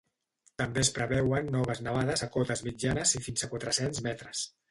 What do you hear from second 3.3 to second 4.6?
a quatre-cents metres.